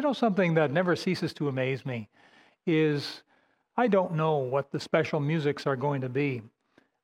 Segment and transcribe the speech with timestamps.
[0.00, 2.08] You know, something that never ceases to amaze me
[2.66, 3.22] is
[3.76, 6.40] I don't know what the special musics are going to be.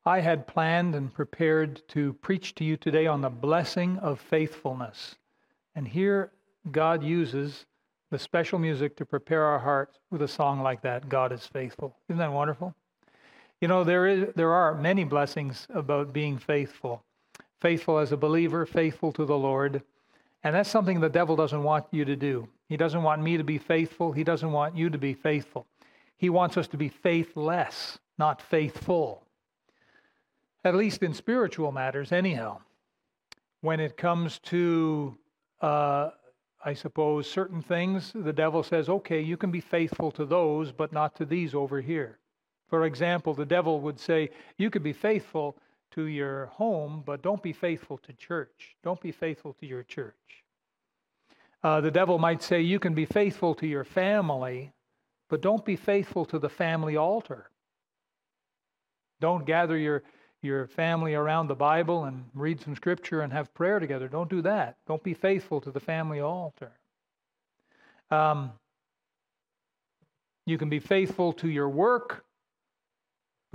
[0.07, 5.17] I had planned and prepared to preach to you today on the blessing of faithfulness.
[5.75, 6.33] And here
[6.73, 7.67] God uses
[8.11, 11.95] the special music to prepare our hearts with a song like that God is faithful.
[12.09, 12.75] Isn't that wonderful?
[13.61, 17.05] You know, there, is, there are many blessings about being faithful.
[17.61, 19.83] Faithful as a believer, faithful to the Lord.
[20.47, 22.49] And that's something the devil doesn't want you to do.
[22.69, 24.13] He doesn't want me to be faithful.
[24.13, 25.67] He doesn't want you to be faithful.
[26.17, 29.27] He wants us to be faithless, not faithful
[30.67, 32.59] at least in spiritual matters, anyhow.
[33.61, 35.17] When it comes to,
[35.61, 36.11] uh,
[36.65, 40.93] I suppose, certain things, the devil says, okay, you can be faithful to those, but
[40.93, 42.19] not to these over here.
[42.69, 45.57] For example, the devil would say, you could be faithful
[45.93, 48.77] to your home, but don't be faithful to church.
[48.83, 50.45] Don't be faithful to your church.
[51.63, 54.73] Uh, the devil might say, you can be faithful to your family,
[55.29, 57.51] but don't be faithful to the family altar.
[59.21, 60.03] Don't gather your
[60.43, 64.07] your family around the Bible and read some scripture and have prayer together.
[64.07, 64.77] Don't do that.
[64.87, 66.73] Don't be faithful to the family altar.
[68.11, 68.53] Um,
[70.45, 72.25] you can be faithful to your work,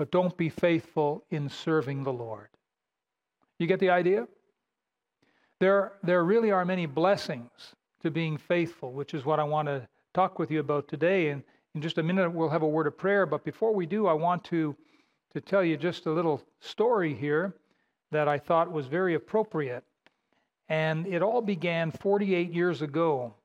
[0.01, 2.47] but don't be faithful in serving the Lord.
[3.59, 4.27] You get the idea?
[5.59, 9.87] There, there really are many blessings to being faithful, which is what I want to
[10.15, 11.29] talk with you about today.
[11.29, 11.43] And
[11.75, 13.27] in just a minute, we'll have a word of prayer.
[13.27, 14.75] But before we do, I want to
[15.33, 17.53] to tell you just a little story here
[18.09, 19.83] that I thought was very appropriate.
[20.67, 23.35] And it all began 48 years ago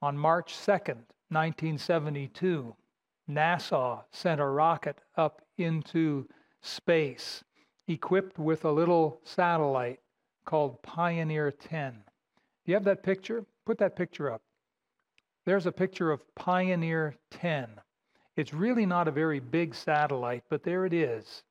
[0.00, 2.74] on March 2nd, 1972.
[3.28, 6.26] NASA sent a rocket up into
[6.62, 7.44] space
[7.88, 10.00] equipped with a little satellite
[10.44, 11.92] called Pioneer 10.
[11.92, 12.00] Do
[12.72, 13.44] you have that picture?
[13.64, 14.42] Put that picture up.
[15.44, 17.68] There's a picture of Pioneer 10.
[18.36, 21.42] It's really not a very big satellite, but there it is.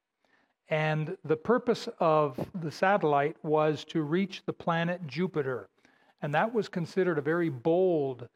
[0.70, 5.70] And the purpose of the satellite was to reach the planet Jupiter.
[6.22, 8.28] And that was considered a very bold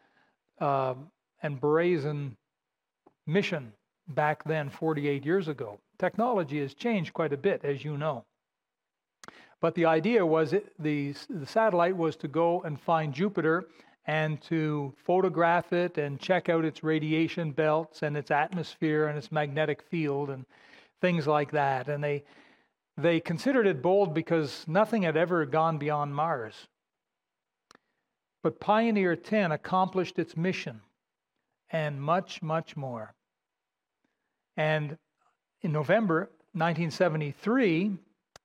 [0.60, 0.96] uh,
[1.42, 2.38] and brazen
[3.26, 3.74] mission
[4.10, 5.80] back then, 48 years ago.
[5.98, 8.26] Technology has changed quite a bit, as you know.
[9.62, 13.68] But the idea was it, the, the satellite was to go and find Jupiter
[14.06, 19.32] and to photograph it and check out its radiation belts and its atmosphere and its
[19.32, 20.46] magnetic field and
[21.02, 21.88] things like that.
[21.90, 22.24] And they
[22.98, 26.68] they considered it bold because nothing had ever gone beyond Mars.
[28.44, 30.82] But Pioneer 10 accomplished its mission
[31.70, 33.14] and much, much more.
[34.60, 34.98] And
[35.62, 37.98] in November 1973,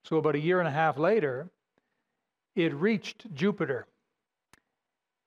[0.05, 1.51] so about a year and a half later,
[2.55, 3.89] it reached Jupiter.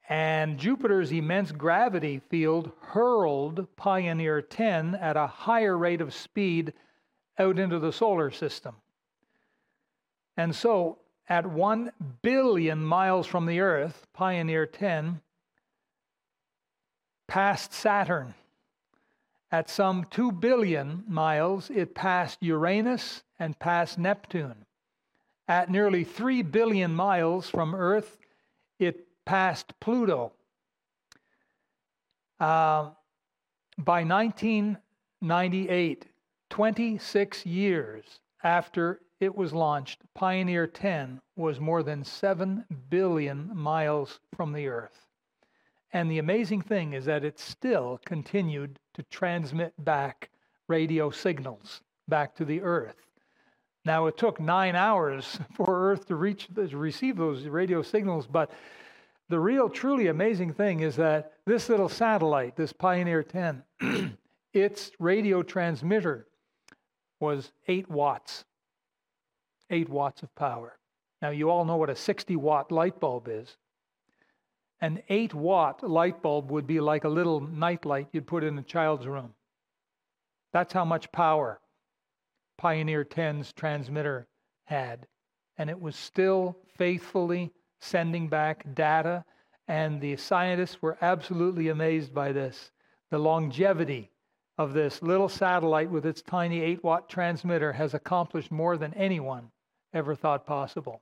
[0.08, 6.72] And Jupiter's immense gravity field hurled Pioneer 10 at a higher rate of speed
[7.38, 8.74] out into the solar system.
[10.38, 15.20] And so, at 1 billion miles from the Earth, Pioneer 10
[17.28, 18.36] passed Saturn.
[19.52, 24.66] At some 2 billion miles, it passed Uranus and passed Neptune.
[25.48, 28.18] At nearly 3 billion miles from Earth,
[28.78, 30.34] it passed Pluto.
[32.40, 32.92] Uh,
[33.78, 36.06] by 1998,
[36.50, 44.52] 26 years after it was launched, Pioneer 10 was more than 7 billion miles from
[44.52, 45.07] the Earth.
[45.94, 50.30] And the amazing thing is that it still continued to transmit back
[50.68, 52.96] radio signals back to the Earth.
[53.86, 58.52] Now, it took nine hours for Earth to reach to receive those radio signals, but
[59.30, 63.64] the real, truly amazing thing is that this little satellite, this Pioneer 10,
[64.54, 66.28] its radio transmitter
[67.20, 68.46] was 8 watts.
[69.70, 70.78] 8 watts of power.
[71.22, 73.58] Now, you all know what a 60 watt light bulb is.
[74.80, 78.64] An 8 watt light bulb would be like a little nightlight you'd put in a
[78.64, 79.34] child's room.
[80.54, 81.60] That's how much power
[82.58, 84.28] Pioneer 10's transmitter
[84.66, 85.08] had.
[85.58, 89.24] And it was still faithfully sending back data,
[89.68, 92.72] and the scientists were absolutely amazed by this.
[93.12, 94.12] The longevity
[94.58, 99.52] of this little satellite with its tiny 8 watt transmitter has accomplished more than anyone
[99.94, 101.02] ever thought possible.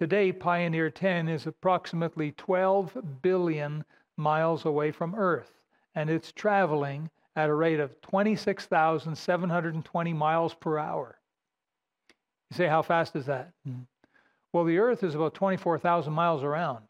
[0.00, 3.84] Today, Pioneer 10 is approximately 12 billion
[4.16, 5.52] miles away from Earth,
[5.94, 11.18] and it's traveling at a rate of 26,720 miles per hour.
[12.50, 13.52] You say, how fast is that?
[13.68, 13.82] Mm-hmm.
[14.54, 16.84] Well, the Earth is about 24,000 miles around.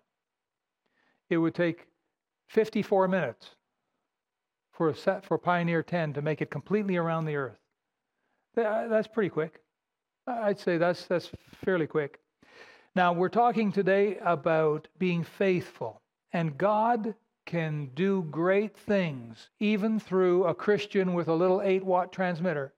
[1.31, 1.89] It would take
[2.51, 3.57] 54 minutes
[4.71, 7.59] for, set, for Pioneer 10 to make it completely around the Earth.
[8.55, 9.62] That's pretty quick.
[10.29, 11.29] I'd say that's, that's
[11.65, 12.21] fairly quick.
[12.95, 16.03] Now, we're talking today about being faithful,
[16.33, 17.15] and God
[17.47, 22.73] can do great things even through a Christian with a little 8 watt transmitter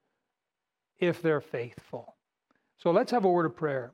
[0.98, 2.14] if they're faithful.
[2.78, 3.92] So let's have a word of prayer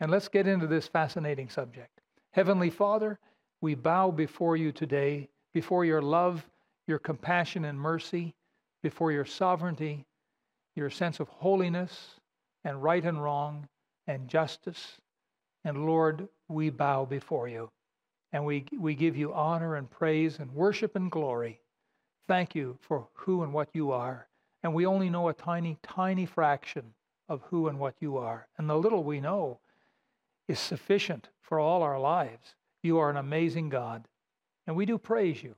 [0.00, 2.00] and let's get into this fascinating subject.
[2.32, 3.18] Heavenly Father,
[3.60, 6.44] we bow before you today, before your love
[6.90, 8.34] your compassion and mercy,
[8.82, 10.04] before your sovereignty,
[10.74, 12.16] your sense of holiness
[12.64, 13.68] and right and wrong
[14.06, 15.00] and justice.
[15.64, 17.70] And Lord, we bow before you
[18.32, 21.60] and we, we give you honor and praise and worship and glory.
[22.28, 24.28] Thank you for who and what you are.
[24.62, 26.94] And we only know a tiny, tiny fraction
[27.28, 28.46] of who and what you are.
[28.56, 29.58] And the little we know
[30.48, 32.54] is sufficient for all our lives.
[32.82, 34.06] You are an amazing God.
[34.66, 35.56] And we do praise you.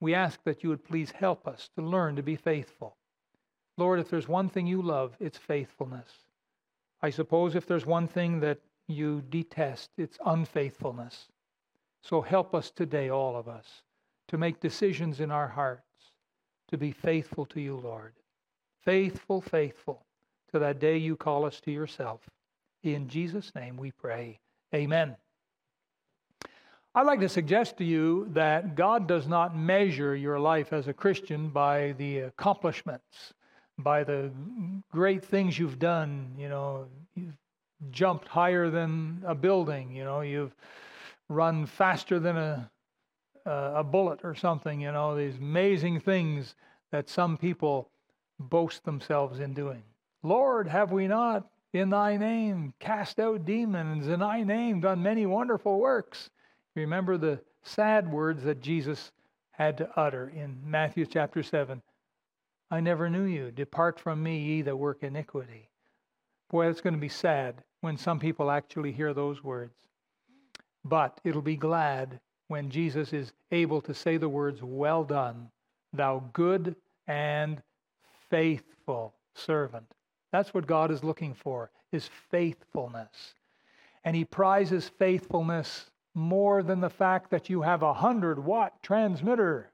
[0.00, 2.96] We ask that you would please help us to learn to be faithful.
[3.76, 6.10] Lord, if there's one thing you love, it's faithfulness.
[7.02, 11.28] I suppose if there's one thing that you detest, it's unfaithfulness.
[12.02, 13.82] So help us today, all of us,
[14.28, 15.82] to make decisions in our hearts
[16.68, 18.14] to be faithful to you, Lord.
[18.84, 20.04] Faithful, faithful
[20.52, 22.20] to that day you call us to yourself.
[22.82, 24.38] In Jesus' name we pray.
[24.74, 25.16] Amen.
[26.94, 30.92] I'd like to suggest to you that God does not measure your life as a
[30.92, 33.34] Christian by the accomplishments,
[33.78, 34.30] by the
[34.92, 36.34] great things you've done.
[36.38, 37.36] You know, you've
[37.90, 40.54] jumped higher than a building, you know, you've
[41.28, 42.70] run faster than a,
[43.46, 46.54] uh, a bullet or something, you know, these amazing things
[46.92, 47.90] that some people
[48.38, 49.82] boast themselves in doing.
[50.22, 55.26] Lord, have we not in thy name cast out demons, in thy name done many
[55.26, 56.30] wonderful works?
[56.74, 59.12] Remember the sad words that Jesus
[59.52, 61.82] had to utter in Matthew chapter 7
[62.70, 63.50] I never knew you.
[63.50, 65.68] Depart from me, ye that work iniquity.
[66.50, 69.74] Boy, that's going to be sad when some people actually hear those words.
[70.86, 75.50] But it'll be glad when Jesus is able to say the words, Well done,
[75.92, 76.76] thou good
[77.06, 77.60] and
[78.30, 79.84] faithful servant.
[80.32, 83.34] That's what God is looking for, is faithfulness.
[84.02, 89.70] And he prizes faithfulness more than the fact that you have a 100 watt transmitter.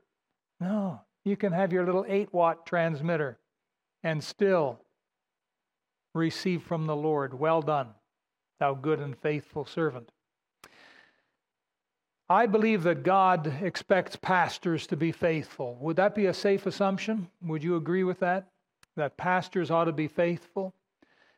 [0.58, 3.38] No, you can have your little 8 watt transmitter
[4.02, 4.80] and still
[6.12, 7.90] receive from the Lord, Well done,
[8.60, 10.12] thou good and faithful servant.
[12.28, 15.76] I believe that God expects pastors to be faithful.
[15.80, 17.26] Would that be a safe assumption?
[17.42, 18.46] Would you agree with that?
[18.96, 20.72] That pastors ought to be faithful?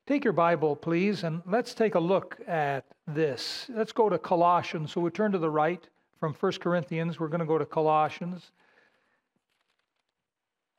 [0.06, 3.70] Take your Bible, please, and let's take a look at this.
[3.72, 4.92] Let's go to Colossians.
[4.92, 5.82] So we turn to the right
[6.20, 7.19] from 1 Corinthians.
[7.19, 8.50] We're going to go to Colossians.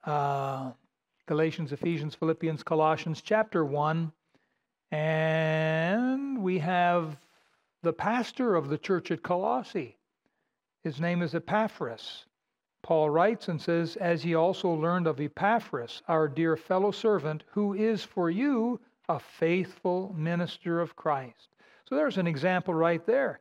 [0.04, 0.72] Uh,
[1.26, 4.12] Galatians, Ephesians, Philippians, Colossians, chapter 1.
[4.94, 7.18] And we have
[7.82, 9.98] the pastor of the church at Colossae.
[10.84, 12.26] His name is Epaphras.
[12.84, 17.74] Paul writes and says, As ye also learned of Epaphras, our dear fellow servant, who
[17.74, 18.80] is for you
[19.10, 21.50] a faithful minister of Christ.
[21.90, 23.40] So there's an example right there.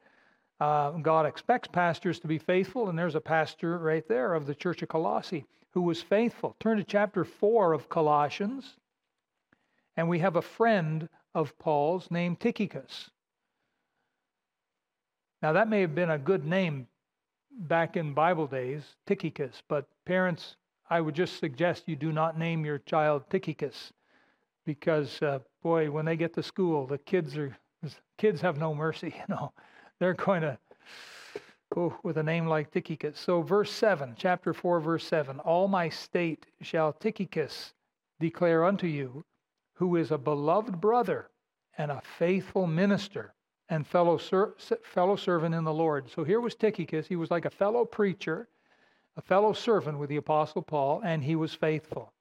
[0.59, 4.55] Uh, God expects pastors to be faithful, and there's a pastor right there of the
[4.55, 6.57] church of Colossae who was faithful.
[6.61, 8.79] Turn to chapter 4 of Colossians,
[9.99, 13.11] and we have a friend of Paul's named Tychicus.
[15.43, 16.87] Now, that may have been a good name
[17.51, 20.57] back in Bible days, Tychicus, but parents,
[20.89, 23.93] I would just suggest you do not name your child Tychicus
[24.65, 27.57] because uh, boy, when they get to school, the kids are
[28.19, 29.15] kids have no mercy.
[29.29, 29.53] You know,
[29.99, 30.59] they're going to
[31.75, 33.19] go with a name like Tychicus.
[33.19, 37.73] So, verse seven, chapter four, verse seven: All my state shall Tychicus
[38.21, 39.25] declare unto you,
[39.83, 41.29] who is a beloved brother
[41.77, 43.35] and a faithful minister
[43.69, 46.09] and fellow ser- fellow servant in the Lord.
[46.09, 47.09] So here was Tychicus.
[47.09, 48.47] He was like a fellow preacher,
[49.17, 52.13] a fellow servant with the apostle Paul, and he was faithful.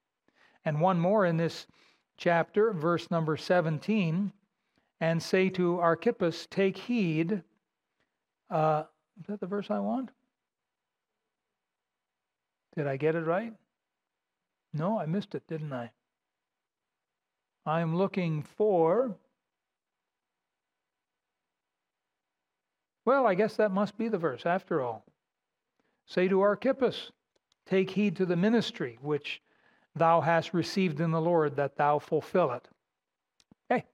[0.64, 1.68] And one more in this
[2.16, 4.32] chapter, verse number 17,
[4.98, 7.44] and say to Archippus, Take heed.
[8.50, 8.82] Uh,
[9.20, 10.10] is that the verse I want?
[12.74, 13.52] Did I get it right?
[14.74, 15.92] No, I missed it, didn't I?
[17.64, 19.16] I'm looking for.
[23.04, 25.04] Well, I guess that must be the verse after all.
[26.06, 27.10] Say to Archippus,
[27.66, 29.40] Take heed to the ministry which
[29.94, 32.68] thou hast received in the Lord, that thou fulfill it.
[33.68, 33.84] Hey,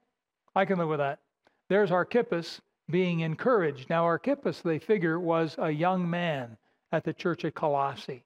[0.55, 1.19] I can live with that.
[1.67, 3.89] There's Archippus being encouraged.
[3.89, 6.57] Now, Archippus, they figure, was a young man,
[6.91, 8.23] at the church at Colossae.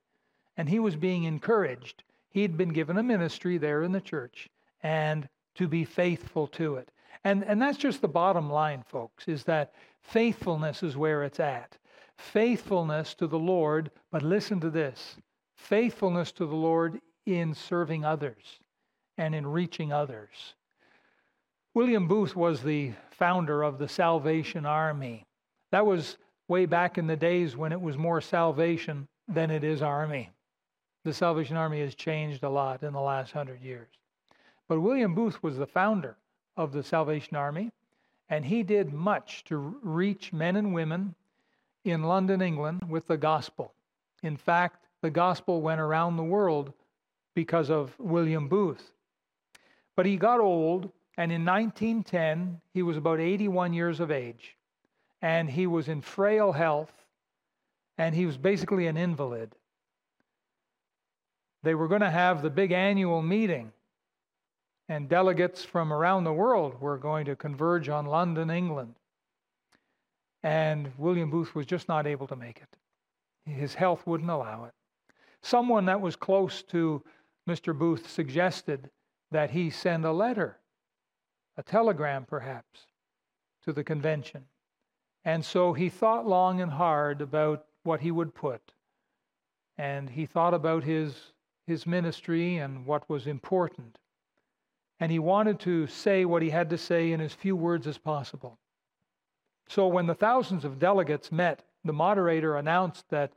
[0.55, 2.03] And he was being encouraged.
[2.29, 4.49] He'd been given a ministry there in the church
[4.83, 6.91] and to be faithful to it.
[7.23, 11.77] And, and that's just the bottom line, folks, is that faithfulness is where it's at.
[12.17, 15.15] Faithfulness to the Lord, but listen to this
[15.55, 18.59] faithfulness to the Lord in serving others
[19.17, 20.55] and in reaching others.
[21.73, 25.25] William Booth was the founder of the Salvation Army.
[25.71, 29.81] That was way back in the days when it was more salvation than it is
[29.81, 30.31] army.
[31.05, 33.87] The Salvation Army has changed a lot in the last hundred years.
[34.67, 36.17] But William Booth was the founder
[36.55, 37.71] of the Salvation Army,
[38.29, 41.15] and he did much to reach men and women
[41.83, 43.73] in London, England, with the gospel.
[44.21, 46.73] In fact, the gospel went around the world
[47.35, 48.93] because of William Booth.
[49.95, 54.55] But he got old, and in 1910, he was about 81 years of age,
[55.21, 56.93] and he was in frail health,
[57.97, 59.53] and he was basically an invalid.
[61.63, 63.71] They were going to have the big annual meeting,
[64.89, 68.95] and delegates from around the world were going to converge on London, England.
[70.43, 72.77] And William Booth was just not able to make it.
[73.49, 74.73] His health wouldn't allow it.
[75.41, 77.03] Someone that was close to
[77.49, 77.77] Mr.
[77.77, 78.89] Booth suggested
[79.31, 80.59] that he send a letter,
[81.57, 82.87] a telegram perhaps,
[83.63, 84.45] to the convention.
[85.25, 88.73] And so he thought long and hard about what he would put.
[89.77, 91.15] And he thought about his,
[91.65, 93.97] his ministry and what was important.
[95.03, 97.97] And he wanted to say what he had to say in as few words as
[97.97, 98.57] possible.
[99.67, 103.33] So when the thousands of delegates met, the moderator announced that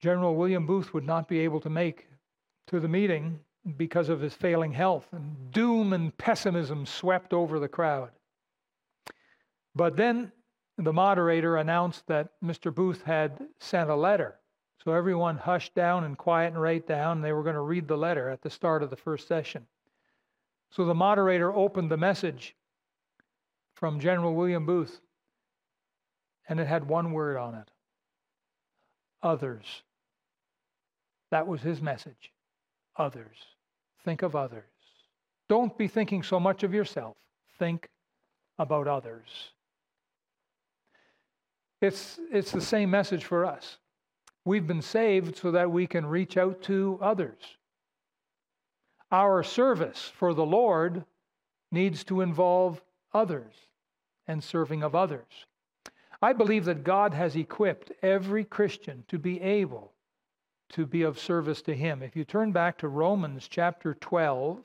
[0.00, 2.08] General William Booth would not be able to make
[2.66, 3.38] to the meeting
[3.76, 8.10] because of his failing health, and doom and pessimism swept over the crowd.
[9.76, 10.32] But then
[10.78, 12.74] the moderator announced that Mr.
[12.74, 14.40] Booth had sent a letter.
[14.84, 17.20] So everyone hushed down and quiet and right down.
[17.20, 19.64] They were going to read the letter at the start of the first session.
[20.70, 22.54] So the moderator opened the message
[23.74, 25.00] from General William Booth,
[26.48, 27.70] and it had one word on it
[29.22, 29.82] others.
[31.30, 32.32] That was his message
[32.96, 33.36] others.
[34.04, 34.64] Think of others.
[35.48, 37.16] Don't be thinking so much of yourself.
[37.58, 37.88] Think
[38.58, 39.50] about others.
[41.80, 43.78] It's, it's the same message for us.
[44.44, 47.38] We've been saved so that we can reach out to others.
[49.10, 51.04] Our service for the Lord
[51.72, 52.80] needs to involve
[53.12, 53.54] others
[54.26, 55.46] and serving of others.
[56.22, 59.92] I believe that God has equipped every Christian to be able
[60.70, 62.02] to be of service to Him.
[62.02, 64.60] If you turn back to Romans chapter 12,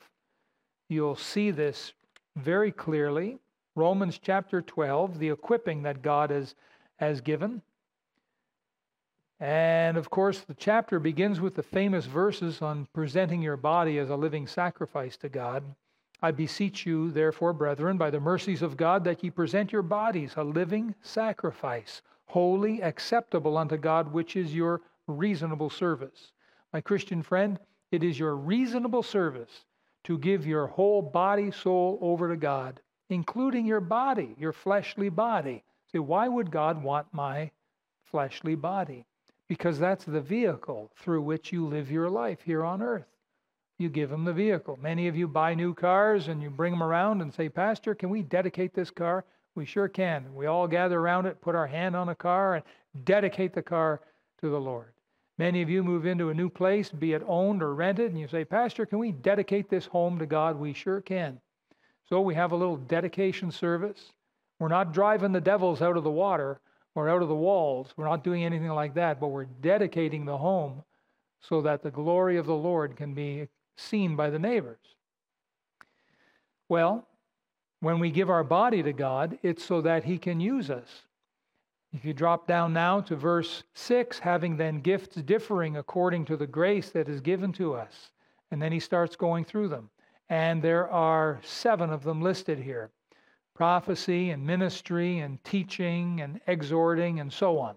[0.88, 1.92] you'll see this
[2.36, 3.38] very clearly.
[3.74, 6.54] Romans chapter 12, the equipping that God has,
[6.96, 7.62] has given.
[9.38, 14.08] And of course, the chapter begins with the famous verses on presenting your body as
[14.08, 15.62] a living sacrifice to God.
[16.22, 20.32] I beseech you, therefore, brethren, by the mercies of God, that ye present your bodies
[20.36, 26.32] a living sacrifice, holy, acceptable unto God, which is your reasonable service.
[26.72, 27.58] My Christian friend,
[27.90, 29.66] it is your reasonable service
[30.04, 35.62] to give your whole body, soul over to God, including your body, your fleshly body.
[35.92, 37.50] Say, why would God want my
[38.04, 39.04] fleshly body?
[39.48, 43.06] Because that's the vehicle through which you live your life here on earth.
[43.78, 44.78] You give them the vehicle.
[44.80, 48.10] Many of you buy new cars and you bring them around and say, Pastor, can
[48.10, 49.24] we dedicate this car?
[49.54, 50.34] We sure can.
[50.34, 52.64] We all gather around it, put our hand on a car, and
[53.04, 54.00] dedicate the car
[54.40, 54.92] to the Lord.
[55.38, 58.26] Many of you move into a new place, be it owned or rented, and you
[58.26, 60.58] say, Pastor, can we dedicate this home to God?
[60.58, 61.40] We sure can.
[62.08, 64.12] So we have a little dedication service.
[64.58, 66.60] We're not driving the devils out of the water
[66.96, 67.92] or out of the walls.
[67.96, 70.82] We're not doing anything like that, but we're dedicating the home
[71.40, 74.80] so that the glory of the Lord can be seen by the neighbors.
[76.68, 77.06] Well,
[77.80, 81.02] when we give our body to God, it's so that He can use us.
[81.92, 86.46] If you drop down now to verse 6, having then gifts differing according to the
[86.46, 88.10] grace that is given to us.
[88.50, 89.88] And then he starts going through them.
[90.28, 92.90] And there are seven of them listed here
[93.56, 97.74] prophecy and ministry and teaching and exhorting and so on.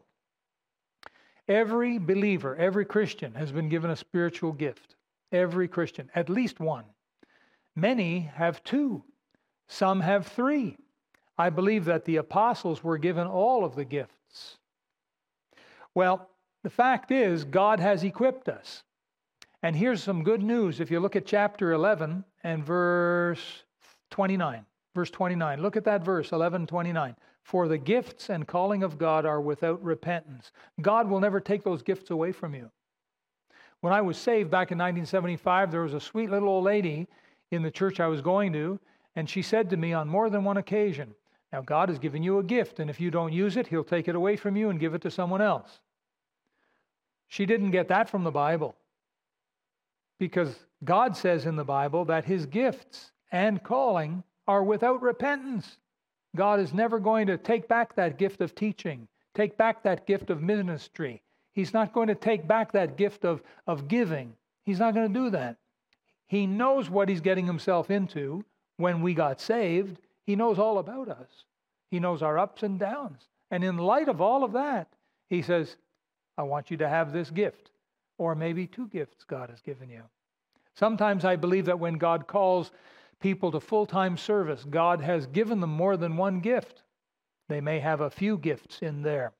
[1.47, 4.95] Every believer, every Christian has been given a spiritual gift.
[5.31, 6.85] Every Christian, at least one.
[7.75, 9.03] Many have two,
[9.67, 10.77] some have three.
[11.37, 14.57] I believe that the apostles were given all of the gifts.
[15.95, 16.29] Well,
[16.63, 18.83] the fact is, God has equipped us.
[19.63, 20.79] And here's some good news.
[20.79, 23.63] If you look at chapter 11 and verse
[24.09, 24.65] 29,
[24.99, 27.15] verse 29, look at that verse, 11 29.
[27.43, 30.51] For the gifts and calling of God are without repentance.
[30.81, 32.69] God will never take those gifts away from you.
[33.79, 37.07] When I was saved back in 1975, there was a sweet little old lady
[37.49, 38.77] in the church I was going to,
[39.15, 41.15] and she said to me on more than one occasion,
[41.53, 44.09] Now, God has given you a gift, and if you don't use it, He'll take
[44.09, 45.79] it away from you and give it to someone else.
[47.29, 48.75] She didn't get that from the Bible
[50.19, 50.53] because
[50.83, 55.77] God says in the Bible that His gifts and calling are without repentance.
[56.35, 60.31] God is never going to take back that gift of teaching, take back that gift
[60.31, 61.21] of ministry.
[61.53, 64.33] He's not going to take back that gift of, of giving.
[64.65, 65.57] He's not going to do that.
[66.25, 68.43] He knows what he's getting himself into
[68.77, 69.99] when we got saved.
[70.25, 71.29] He knows all about us,
[71.91, 73.21] he knows our ups and downs.
[73.51, 74.87] And in light of all of that,
[75.29, 75.75] he says,
[76.39, 77.69] I want you to have this gift,
[78.17, 80.01] or maybe two gifts God has given you.
[80.73, 82.71] Sometimes I believe that when God calls
[83.19, 86.83] people to full time service, God has given them more than one gift.
[87.47, 89.33] They may have a few gifts in there.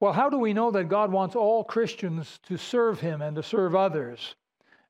[0.00, 3.42] Well, how do we know that God wants all Christians to serve Him and to
[3.42, 4.34] serve others?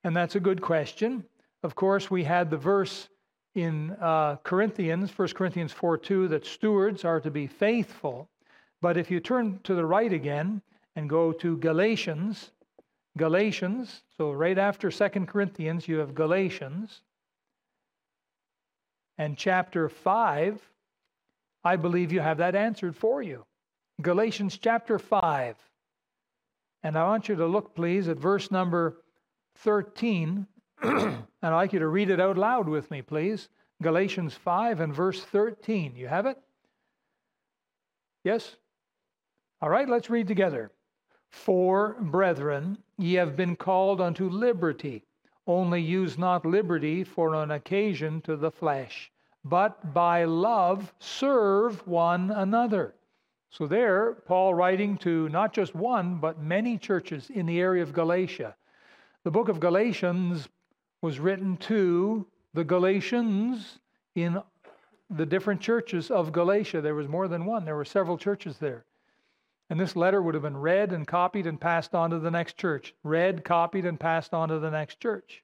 [0.05, 1.25] And that's a good question.
[1.62, 3.09] Of course, we had the verse
[3.55, 8.29] in uh, Corinthians, 1 Corinthians 4 2, that stewards are to be faithful.
[8.81, 10.62] But if you turn to the right again
[10.97, 12.50] and go to Galatians,
[13.17, 17.02] Galatians, so right after 2 Corinthians, you have Galatians
[19.23, 20.61] and chapter 5,
[21.62, 23.45] I believe you have that answered for you.
[24.00, 25.55] Galatians chapter 5.
[26.83, 28.97] And I want you to look, please, at verse number
[29.59, 30.45] 13.
[30.83, 33.49] and I'd like you to read it out loud with me, please.
[33.81, 35.95] Galatians 5 and verse 13.
[35.95, 36.37] You have it?
[38.25, 38.57] Yes?
[39.61, 40.73] All right, let's read together.
[41.31, 45.05] For, brethren, ye have been called unto liberty.
[45.47, 49.12] Only use not liberty for an occasion to the flesh,
[49.45, 52.95] but by love serve one another.
[53.51, 57.93] So, there, Paul writing to not just one, but many churches in the area of
[57.93, 58.55] Galatia.
[59.25, 60.49] The book of Galatians
[61.03, 63.79] was written to the Galatians
[64.14, 64.40] in
[65.11, 66.81] the different churches of Galatia.
[66.81, 68.85] There was more than one, there were several churches there.
[69.69, 72.57] And this letter would have been read and copied and passed on to the next
[72.57, 75.43] church, read, copied, and passed on to the next church.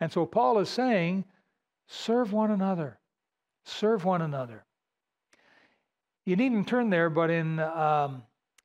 [0.00, 1.24] And so Paul is saying,
[1.86, 2.98] serve one another.
[3.64, 4.64] Serve one another.
[6.24, 8.22] You needn't turn there, but in um,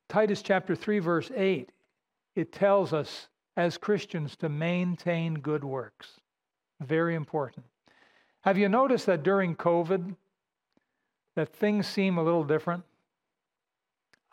[0.08, 1.70] Titus chapter 3, verse 8,
[2.34, 6.20] it tells us as Christians to maintain good works.
[6.80, 7.66] Very important.
[8.42, 10.16] Have you noticed that during COVID
[11.36, 12.84] that things seem a little different?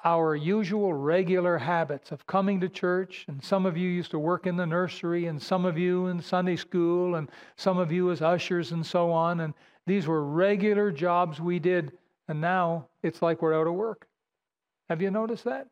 [0.03, 4.45] our usual regular habits of coming to church, and some of you used to work
[4.45, 8.21] in the nursery, and some of you in Sunday school, and some of you as
[8.21, 9.39] ushers, and so on.
[9.39, 9.53] And
[9.87, 11.93] these were regular jobs we did,
[12.27, 14.05] and now it's like we're out of work.
[14.89, 15.67] Have you noticed that?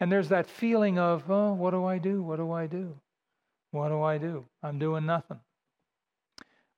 [0.00, 2.22] And there's that feeling of, oh, what do I do?
[2.22, 2.94] What do I do?
[3.72, 4.44] What do I do?
[4.62, 5.40] I'm doing nothing.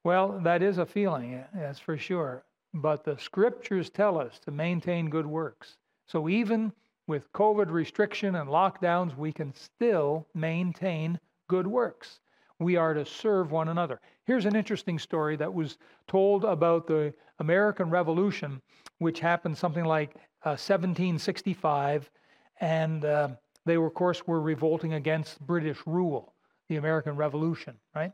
[0.04, 2.44] Well, that is a feeling, that's for sure.
[2.72, 5.76] But the scriptures tell us to maintain good works.
[6.06, 6.72] So even
[7.08, 12.20] with COVID restriction and lockdowns, we can still maintain good works.
[12.60, 14.00] We are to serve one another.
[14.30, 18.62] Here's an interesting story that was told about the American Revolution,
[18.98, 20.14] which happened something like
[20.44, 22.08] uh, 1765,
[22.60, 23.30] and uh,
[23.66, 26.32] they were, of course, were revolting against British rule,
[26.68, 28.12] the American Revolution, right?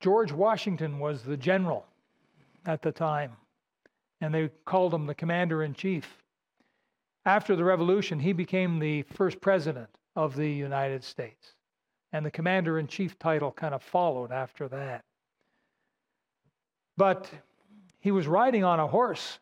[0.00, 1.86] George Washington was the general
[2.66, 3.36] at the time
[4.20, 6.20] and they called him the commander in chief.
[7.24, 11.54] After the revolution, he became the first president of the United States,
[12.14, 15.02] and the commander in chief title kind of followed after that.
[16.96, 17.28] But
[17.98, 19.40] he was riding on a horse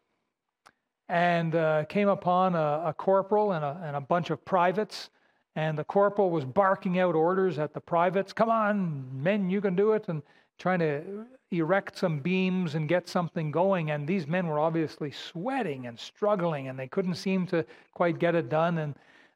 [1.06, 5.10] and uh, came upon a, a corporal and a, and a bunch of privates.
[5.54, 9.76] And the corporal was barking out orders at the privates Come on, men, you can
[9.76, 10.06] do it.
[10.08, 10.22] And
[10.58, 13.90] trying to erect some beams and get something going.
[13.90, 18.34] And these men were obviously sweating and struggling, and they couldn't seem to quite get
[18.34, 18.78] it done.
[18.78, 18.94] And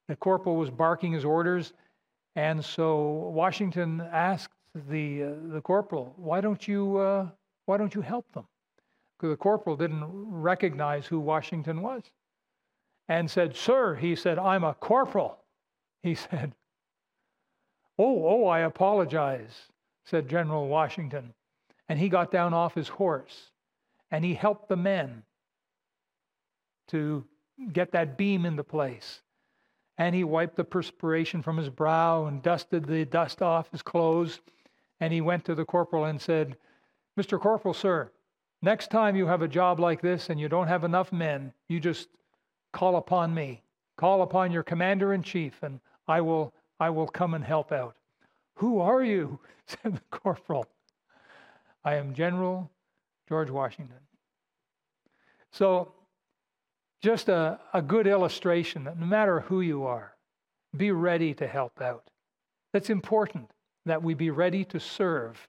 [0.08, 1.74] the corporal was barking his orders.
[2.36, 4.52] And so Washington asked
[4.88, 7.28] the, uh, the corporal, why don't, you, uh,
[7.64, 8.46] why don't you help them?
[9.16, 12.02] Because the corporal didn't recognize who Washington was.
[13.08, 15.38] And said, Sir, he said, I'm a corporal.
[16.02, 16.54] He said,
[17.98, 19.68] Oh, oh, I apologize,
[20.04, 21.32] said General Washington.
[21.88, 23.50] And he got down off his horse
[24.10, 25.22] and he helped the men
[26.88, 27.24] to
[27.72, 29.22] get that beam into place.
[29.98, 34.40] And he wiped the perspiration from his brow and dusted the dust off his clothes.
[35.00, 36.56] And he went to the corporal and said,
[37.18, 37.40] Mr.
[37.40, 38.10] Corporal, sir,
[38.62, 41.78] Next time you have a job like this and you don't have enough men, you
[41.78, 42.08] just
[42.72, 43.62] call upon me.
[43.96, 47.96] Call upon your commander in chief, and I will I will come and help out.
[48.56, 49.38] Who are you?
[49.66, 50.66] said the corporal.
[51.84, 52.70] I am General
[53.28, 53.96] George Washington.
[55.50, 55.92] So,
[57.06, 60.16] just a, a good illustration that no matter who you are,
[60.76, 62.10] be ready to help out.
[62.72, 63.48] That's important
[63.84, 65.46] that we be ready to serve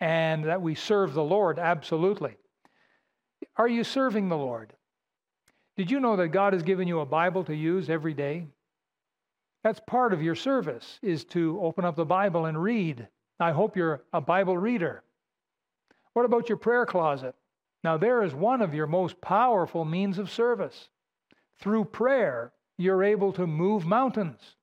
[0.00, 2.36] and that we serve the Lord, absolutely.
[3.56, 4.72] Are you serving the Lord?
[5.76, 8.48] Did you know that God has given you a Bible to use every day?
[9.62, 13.06] That's part of your service is to open up the Bible and read.
[13.38, 15.04] I hope you're a Bible reader.
[16.14, 17.36] What about your prayer closet?
[17.86, 20.88] Now, there is one of your most powerful means of service.
[21.60, 24.56] Through prayer, you're able to move mountains.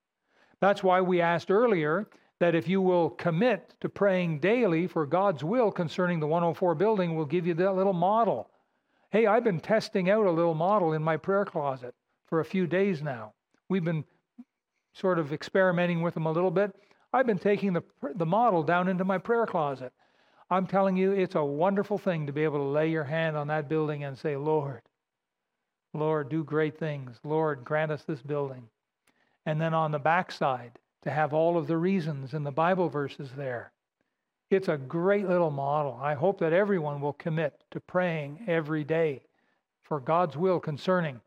[0.60, 2.10] That's why we asked earlier
[2.42, 7.16] that if you will commit to praying daily for God's will concerning the 104 building,
[7.16, 8.50] we'll give you that little model.
[9.10, 12.68] Hey, I've been testing out a little model in my prayer closet for a few
[12.68, 13.32] days now.
[13.70, 14.04] We've been
[14.92, 16.76] sort of experimenting with them a little bit.
[17.14, 17.84] I've been taking the,
[18.16, 19.94] the model down into my prayer closet.
[20.54, 23.48] I'm telling you, it's a wonderful thing to be able to lay your hand on
[23.48, 24.82] that building and say, Lord,
[25.94, 27.18] Lord, do great things.
[27.24, 28.70] Lord, grant us this building.
[29.46, 33.32] And then on the backside, to have all of the reasons in the Bible verses
[33.36, 33.72] there.
[34.50, 36.00] It's a great little model.
[36.02, 39.24] I hope that everyone will commit to praying every day
[39.82, 41.20] for God's will concerning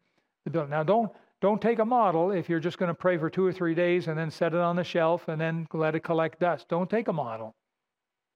[0.44, 0.70] the building.
[0.70, 1.10] Now, don't
[1.42, 4.08] don't take a model if you're just going to pray for two or three days
[4.08, 6.66] and then set it on the shelf and then let it collect dust.
[6.68, 7.54] Don't take a model.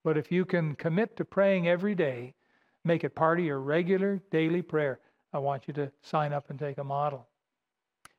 [0.02, 2.34] But if you can commit to praying every day,
[2.84, 5.00] make it part of your regular daily prayer.
[5.32, 7.26] I want you to sign up and take a model.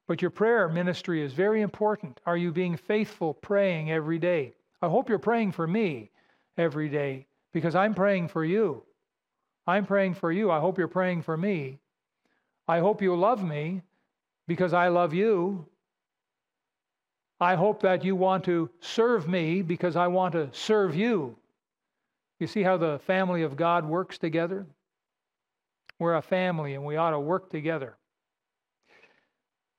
[0.08, 2.20] But your prayer ministry is very important.
[2.26, 4.54] Are you being faithful praying every day?
[4.82, 6.12] I hope you're praying for me
[6.58, 8.84] every day because I'm praying for you.
[9.67, 10.52] I'm praying for you.
[10.52, 11.80] I hope you're praying for me.
[12.67, 13.82] I hope you love me
[14.48, 15.65] because I love you.
[17.39, 21.36] I hope that you want to serve me because I want to serve you.
[22.41, 24.65] You see how the family of God works together?
[25.99, 27.95] We're a family and we ought to work together.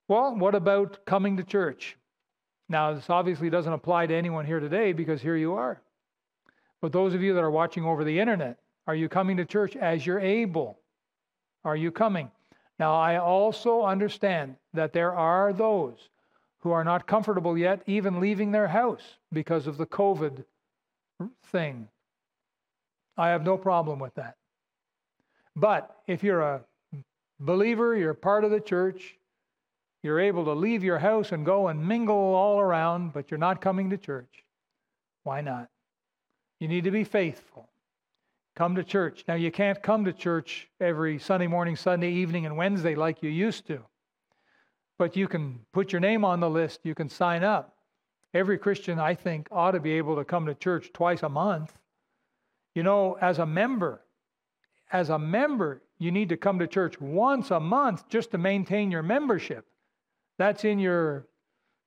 [0.07, 1.97] Well, what about coming to church?
[2.69, 5.83] Now, this obviously doesn't apply to anyone here today because here you are.
[6.81, 9.75] But those of you that are watching over the internet, are you coming to church
[9.75, 10.79] as you're able?
[11.65, 12.31] Are you coming?
[12.79, 16.11] Now, I also understand that there are those
[16.61, 20.45] who are not comfortable yet, even leaving their house because of the COVID
[21.47, 21.89] thing.
[23.17, 24.37] I have no problem with that.
[25.55, 26.65] But if you're a
[27.39, 29.17] believer, you're part of the church,
[30.03, 33.61] you're able to leave your house and go and mingle all around, but you're not
[33.61, 34.45] coming to church.
[35.25, 35.69] Why not?
[36.59, 37.69] You need to be faithful.
[38.55, 39.25] Come to church.
[39.29, 43.31] Now, you can't come to church every Sunday morning, Sunday evening, and Wednesday like you
[43.31, 43.81] used to.
[44.99, 47.77] But you can put your name on the list, you can sign up.
[48.35, 51.73] Every Christian, I think, ought to be able to come to church twice a month.
[52.75, 54.03] You know, as a member,
[54.93, 58.91] as a member, you need to come to church once a month just to maintain
[58.91, 59.67] your membership.
[60.39, 61.27] That's in your,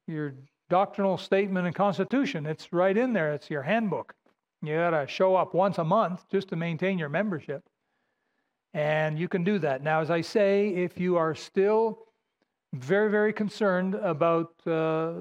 [0.08, 0.36] your
[0.70, 2.46] doctrinal statement and constitution.
[2.46, 3.34] It's right in there.
[3.34, 4.14] It's your handbook.
[4.62, 7.64] You got to show up once a month just to maintain your membership.
[8.74, 9.84] And you can do that.
[9.84, 12.00] Now, as I say, if you are still
[12.74, 15.14] very, very concerned about uh,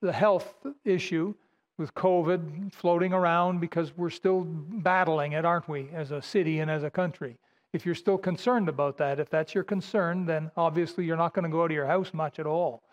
[0.00, 1.34] the health issue
[1.78, 6.70] with COVID floating around because we're still battling it, aren't we, as a city and
[6.70, 7.36] as a country?
[7.72, 11.42] If you're still concerned about that, if that's your concern, then obviously you're not going
[11.42, 12.84] to go to your house much at all.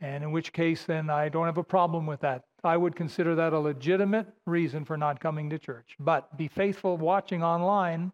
[0.00, 2.44] And in which case, then I don't have a problem with that.
[2.64, 5.96] I would consider that a legitimate reason for not coming to church.
[5.98, 8.12] But be faithful watching online.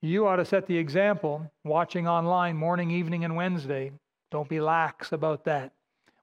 [0.00, 3.92] You ought to set the example watching online morning, evening, and Wednesday.
[4.30, 5.72] Don't be lax about that.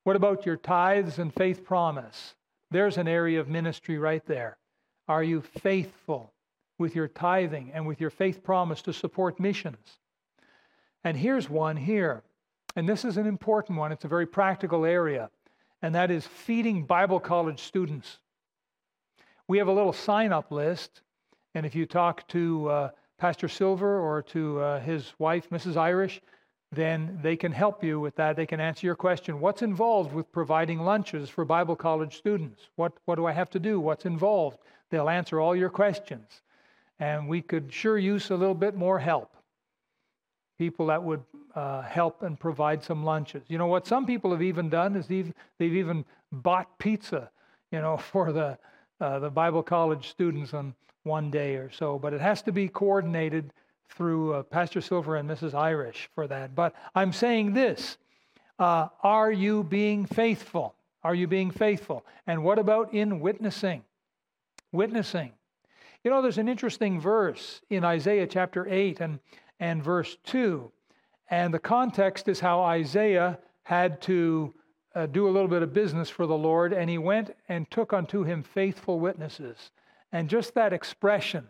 [0.04, 2.34] What about your tithes and faith promise?
[2.72, 4.58] There's an area of ministry right there.
[5.08, 6.34] Are you faithful?
[6.78, 10.00] with your tithing and with your faith promise to support missions.
[11.04, 12.24] And here's one here.
[12.76, 13.92] And this is an important one.
[13.92, 15.30] It's a very practical area,
[15.82, 18.20] and that is feeding Bible college students.
[19.48, 21.02] We have a little sign up list,
[21.56, 25.76] and if you talk to uh, Pastor Silver or to uh, his wife, Mrs.
[25.76, 26.22] Irish,
[26.72, 28.36] then they can help you with that.
[28.36, 29.40] They can answer your question.
[29.40, 32.70] What's involved with providing lunches for Bible college students?
[32.76, 33.80] What, what do I have to do?
[33.80, 34.58] What's involved?
[34.90, 36.42] They'll answer all your questions
[37.00, 39.36] and we could sure use a little bit more help.
[40.58, 41.24] People that would
[41.56, 43.44] uh, help and provide some lunches.
[43.48, 47.30] You know what some people have even done is they've, they've even bought pizza,
[47.72, 48.58] you know, for the
[49.00, 52.68] uh, the Bible college students on one day or so, but it has to be
[52.68, 53.54] coordinated
[53.90, 55.54] through uh, Pastor Silver and Mrs.
[55.54, 56.56] Irish for that.
[56.56, 57.98] But I'm saying this
[58.60, 60.76] uh, Are you being faithful?
[61.04, 62.06] Are you being faithful?
[62.26, 63.84] And what about in witnessing?
[64.72, 65.32] Witnessing.
[66.04, 69.20] You know, there's an interesting verse in Isaiah chapter 8 and,
[69.60, 70.72] and verse 2.
[71.30, 74.54] And the context is how Isaiah had to
[74.96, 77.94] uh, do a little bit of business for the Lord, and he went and took
[77.94, 79.72] unto him faithful witnesses.
[80.12, 81.48] And just that expression,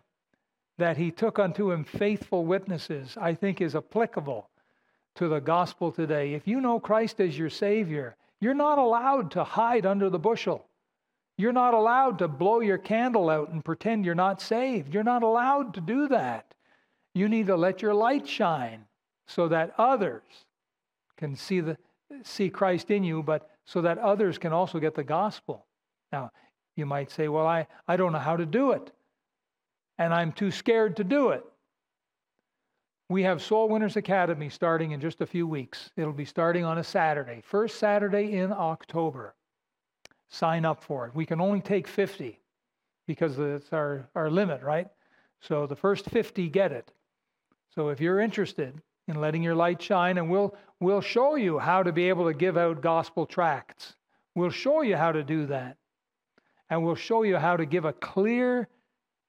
[0.78, 4.50] that he took unto him faithful witnesses, I think is applicable
[5.16, 6.34] to the gospel today.
[6.34, 10.68] If you know Christ as your Savior, you're not allowed to hide under the bushel.
[11.38, 14.94] You're not allowed to blow your candle out and pretend you're not saved.
[14.94, 16.54] You're not allowed to do that.
[17.14, 18.86] You need to let your light shine
[19.28, 20.24] so that others
[21.18, 21.78] can see the
[22.24, 25.66] see Christ in you, but so that others can also get the gospel.
[26.12, 26.32] Now,
[26.76, 28.92] you might say, Well, I, I don't know how to do it,
[29.98, 31.44] and I'm too scared to do it.
[33.10, 35.92] We have Soul Winners Academy starting in just a few weeks.
[35.96, 39.34] It'll be starting on a Saturday, first Saturday in October.
[40.30, 41.16] Sign up for it.
[41.16, 42.40] We can only take 50
[43.08, 44.88] because it's our, our limit, right?
[45.40, 46.92] So the first 50 get it.
[47.74, 51.84] So if you're interested in letting your light shine, and we'll, we'll show you how
[51.84, 53.96] to be able to give out gospel tracts.
[54.36, 55.78] We'll show you how to do that.
[56.70, 58.68] And we'll show you how to give a clear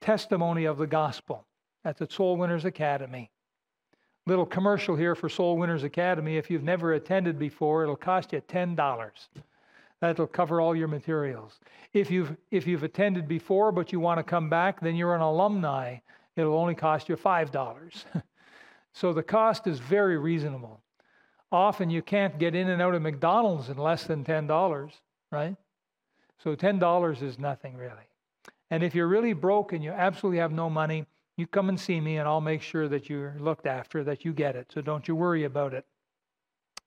[0.01, 1.47] testimony of the gospel
[1.85, 3.31] at the Soul Winners Academy.
[4.27, 6.37] Little commercial here for Soul Winners Academy.
[6.37, 8.77] If you've never attended before, it'll cost you $10.
[10.01, 11.59] That'll cover all your materials.
[11.93, 15.23] If you've if you've attended before but you want to come back, then you're an
[15.23, 15.97] alumni.
[16.37, 18.05] It'll only cost you $5.
[18.93, 20.81] so the cost is very reasonable.
[21.51, 24.91] Often you can't get in and out of McDonald's in less than $10,
[25.33, 25.57] right?
[26.45, 28.08] So $10 is nothing really.
[28.71, 32.01] And if you're really broke and you absolutely have no money, you come and see
[32.01, 34.71] me and I'll make sure that you're looked after, that you get it.
[34.75, 35.87] So don't you worry about it.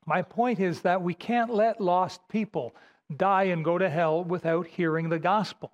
[0.05, 2.75] My point is that we can't let lost people
[3.15, 5.71] die and go to hell without hearing the gospel.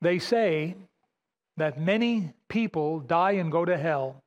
[0.00, 0.76] They say
[1.56, 4.22] that many people die and go to hell.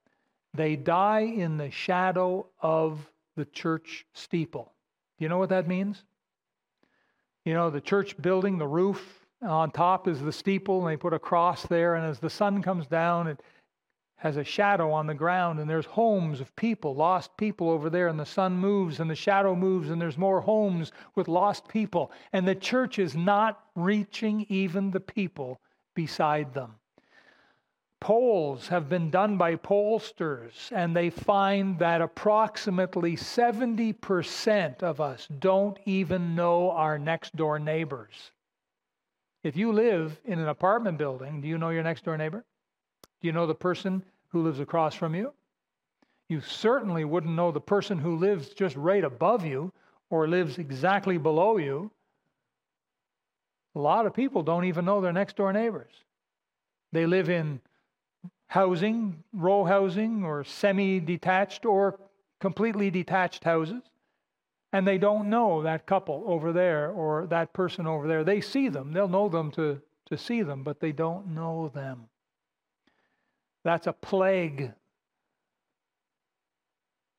[0.53, 4.73] They die in the shadow of the church steeple.
[5.17, 6.03] Do you know what that means?
[7.45, 11.13] You know, the church building, the roof, on top is the steeple, and they put
[11.13, 11.95] a cross there.
[11.95, 13.41] And as the sun comes down, it
[14.17, 18.07] has a shadow on the ground, and there's homes of people, lost people over there.
[18.07, 22.11] And the sun moves, and the shadow moves, and there's more homes with lost people.
[22.31, 25.59] And the church is not reaching even the people
[25.95, 26.75] beside them.
[28.01, 35.77] Polls have been done by pollsters, and they find that approximately 70% of us don't
[35.85, 38.31] even know our next door neighbors.
[39.43, 42.43] If you live in an apartment building, do you know your next door neighbor?
[43.21, 45.31] Do you know the person who lives across from you?
[46.27, 49.71] You certainly wouldn't know the person who lives just right above you
[50.09, 51.91] or lives exactly below you.
[53.75, 55.93] A lot of people don't even know their next door neighbors.
[56.91, 57.61] They live in
[58.47, 61.99] housing, row housing, or semi detached or
[62.39, 63.81] completely detached houses
[64.73, 68.23] and they don't know that couple over there or that person over there.
[68.23, 72.07] They see them, they'll know them to, to see them, but they don't know them.
[73.63, 74.71] That's a plague.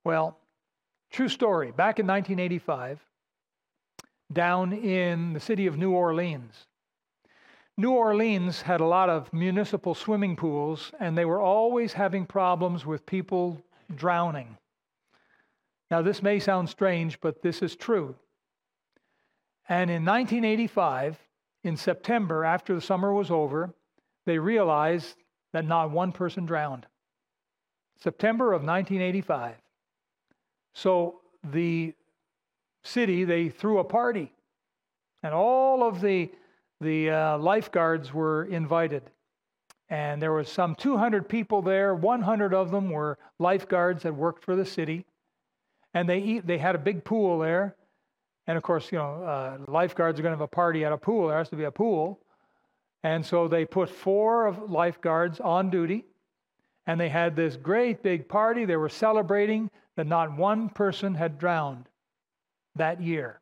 [0.04, 0.38] Well,
[1.10, 1.70] true story.
[1.70, 3.00] Back in 1985,
[4.32, 6.66] down in the city of New Orleans,
[7.78, 12.84] New Orleans had a lot of municipal swimming pools, and they were always having problems
[12.84, 13.62] with people
[13.94, 14.58] drowning.
[15.90, 18.14] Now, this may sound strange, but this is true.
[19.68, 21.18] And in 1985,
[21.64, 23.74] in September, after the summer was over,
[24.26, 25.16] they realized
[25.52, 26.86] that not one person drowned.
[27.98, 29.54] September of 1985.
[30.74, 31.94] So the
[32.82, 34.32] city, they threw a party,
[35.22, 36.30] and all of the,
[36.82, 39.10] the uh, lifeguards were invited.
[39.88, 41.94] And there was some 200 people there.
[41.94, 45.04] 100 of them were lifeguards that worked for the city
[45.94, 46.46] and they eat.
[46.46, 47.76] They had a big pool there,
[48.46, 50.98] and of course, you know, uh, lifeguards are going to have a party at a
[50.98, 51.28] pool.
[51.28, 52.20] There has to be a pool,
[53.02, 56.04] and so they put four of lifeguards on duty,
[56.86, 58.64] and they had this great big party.
[58.64, 61.88] They were celebrating that not one person had drowned
[62.76, 63.40] that year.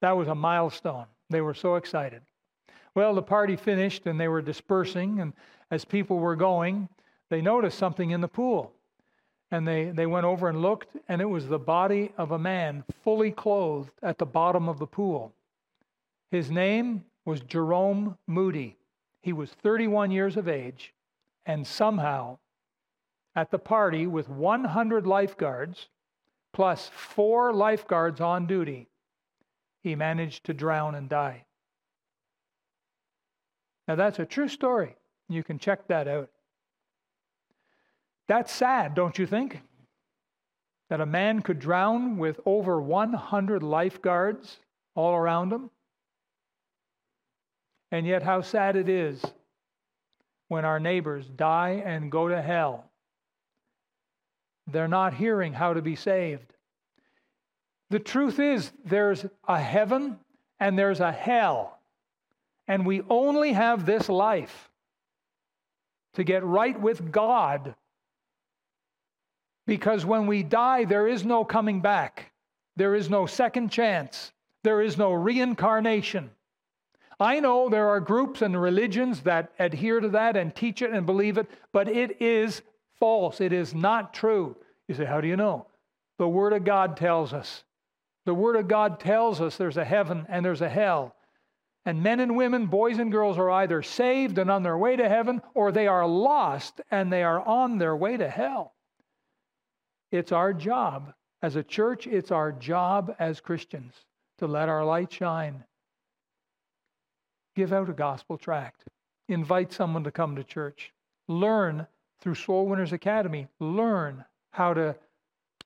[0.00, 1.06] That was a milestone.
[1.30, 2.22] They were so excited.
[2.94, 5.32] Well, the party finished and they were dispersing, and
[5.70, 6.88] as people were going,
[7.30, 8.72] they noticed something in the pool.
[9.50, 12.84] And they, they went over and looked, and it was the body of a man
[13.02, 15.32] fully clothed at the bottom of the pool.
[16.30, 18.76] His name was Jerome Moody.
[19.22, 20.94] He was 31 years of age,
[21.46, 22.38] and somehow,
[23.34, 25.88] at the party with 100 lifeguards,
[26.52, 28.88] plus four lifeguards on duty,
[29.82, 31.44] he managed to drown and die.
[33.88, 34.96] Now, that's a true story.
[35.28, 36.30] You can check that out.
[38.28, 39.60] That's sad, don't you think?
[40.88, 44.58] That a man could drown with over 100 lifeguards
[44.94, 45.70] all around him?
[47.90, 49.22] And yet, how sad it is
[50.48, 52.84] when our neighbors die and go to hell.
[54.66, 56.52] They're not hearing how to be saved.
[57.90, 60.18] The truth is, there's a heaven
[60.60, 61.78] and there's a hell.
[62.68, 64.70] And we only have this life
[66.14, 67.74] to get right with God.
[69.66, 72.32] Because when we die, there is no coming back,
[72.76, 74.32] there is no second chance,
[74.64, 76.30] there is no reincarnation.
[77.20, 81.06] I know there are groups and religions that adhere to that and teach it and
[81.06, 82.62] believe it, but it is
[82.98, 83.40] false.
[83.40, 84.56] It is not true.
[84.88, 85.66] You say, How do you know?
[86.18, 87.62] The Word of God tells us.
[88.26, 91.14] The Word of God tells us there's a heaven and there's a hell.
[91.84, 95.08] And men and women, boys and girls, are either saved and on their way to
[95.08, 98.74] heaven, or they are lost and they are on their way to hell.
[100.10, 103.94] It's our job as a church, it's our job as Christians
[104.38, 105.64] to let our light shine.
[107.56, 108.84] Give out a gospel tract,
[109.28, 110.92] invite someone to come to church,
[111.26, 111.86] learn
[112.20, 114.94] through Soul Winners Academy, learn how to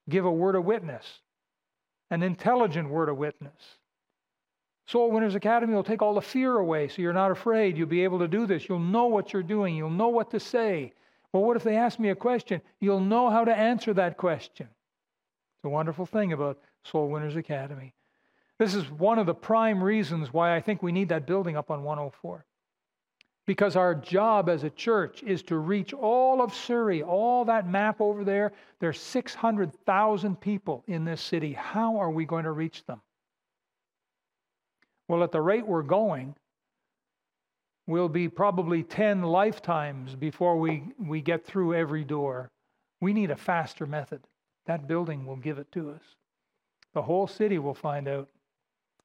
[0.08, 1.20] give a word of witness
[2.10, 3.78] an intelligent word of witness.
[4.86, 7.76] Soul Winners Academy will take all the fear away so you're not afraid.
[7.76, 8.68] You'll be able to do this.
[8.68, 9.74] You'll know what you're doing.
[9.74, 10.92] You'll know what to say.
[11.32, 12.60] Well, what if they ask me a question?
[12.78, 14.68] You'll know how to answer that question.
[14.68, 17.94] It's a wonderful thing about Soul Winners Academy.
[18.58, 21.70] This is one of the prime reasons why I think we need that building up
[21.70, 22.46] on 104.
[23.44, 28.00] Because our job as a church is to reach all of Surrey, all that map
[28.00, 28.52] over there.
[28.80, 31.52] There's 600,000 people in this city.
[31.52, 33.00] How are we going to reach them?
[35.08, 36.34] Well, at the rate we're going,
[37.86, 42.50] we'll be probably 10 lifetimes before we, we get through every door.
[43.00, 44.20] We need a faster method.
[44.66, 46.02] That building will give it to us.
[46.94, 48.28] The whole city will find out.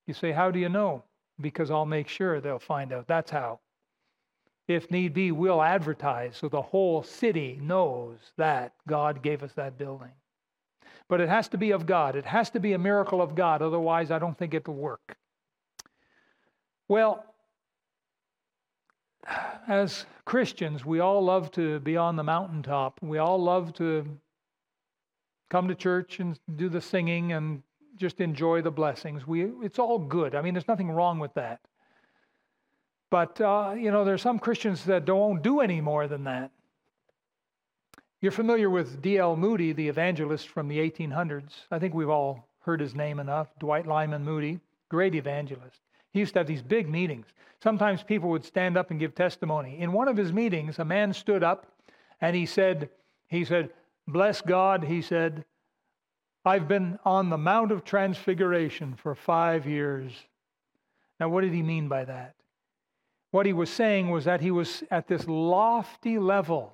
[0.08, 1.04] You say, How do you know?
[1.40, 3.08] Because I'll make sure they'll find out.
[3.08, 3.60] That's how
[4.68, 9.78] if need be, we'll advertise so the whole city knows that God gave us that
[9.78, 10.12] building.
[11.10, 12.16] But it has to be of God.
[12.16, 13.62] It has to be a miracle of God.
[13.62, 15.18] Otherwise, I don't think it'll work.
[16.92, 17.24] Well,
[19.66, 23.00] as Christians, we all love to be on the mountaintop.
[23.02, 24.06] We all love to
[25.50, 27.64] come to church and do the singing and
[27.96, 29.26] just enjoy the blessings.
[29.26, 30.36] We, it's all good.
[30.36, 31.62] I mean, there's nothing wrong with that.
[33.10, 36.52] But, uh, you know, there's some Christians that don't do any more than that.
[38.20, 39.38] You're familiar with D.L.
[39.38, 41.54] Moody, the evangelist from the 1800s.
[41.72, 43.48] I think we've all heard his name enough.
[43.62, 45.80] Dwight Lyman Moody, great evangelist.
[46.12, 47.28] He used to have these big meetings.
[47.64, 49.80] Sometimes people would stand up and give testimony.
[49.80, 51.68] In one of his meetings, a man stood up
[52.20, 52.90] and he said,
[53.28, 53.70] he said,
[54.08, 55.46] Bless God, he said,
[56.44, 60.12] I've been on the Mount of Transfiguration for five years.
[61.20, 62.36] Now, what did he mean by that?
[63.30, 66.74] What he was saying was that he was at this lofty level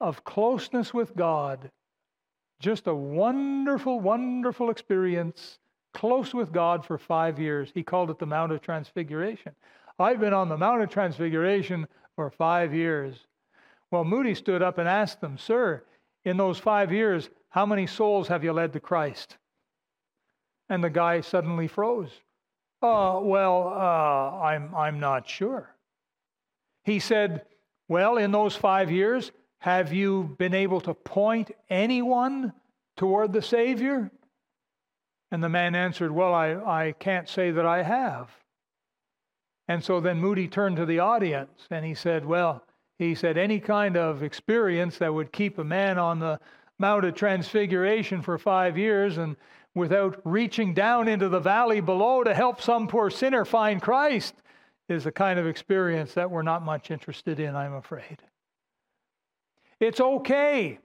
[0.00, 1.70] of closeness with God.
[2.60, 5.58] Just a wonderful, wonderful experience,
[5.98, 7.72] close with God for five years.
[7.74, 9.52] He called it the Mount of Transfiguration.
[9.98, 13.26] I've been on the Mount of Transfiguration for five years.
[13.90, 15.82] Well, Moody stood up and asked them, Sir,
[16.24, 19.38] in those five years, how many souls have you led to Christ?
[20.68, 22.12] And the guy suddenly froze.
[22.80, 25.74] Uh, well, uh, I'm, I'm not sure.
[26.84, 27.44] He said,
[27.88, 32.52] Well, in those five years, have you been able to point anyone
[32.96, 34.12] toward the Savior?
[35.30, 38.30] And the man answered, Well, I, I can't say that I have.
[39.66, 42.64] And so then Moody turned to the audience and he said, Well,
[42.98, 46.40] he said, any kind of experience that would keep a man on the
[46.78, 49.36] Mount of Transfiguration for five years and
[49.74, 54.34] without reaching down into the valley below to help some poor sinner find Christ
[54.88, 58.18] is a kind of experience that we're not much interested in, I'm afraid.
[59.78, 60.78] It's okay